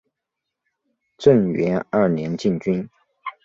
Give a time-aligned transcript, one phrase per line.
[1.15, 2.89] 正元二年进军。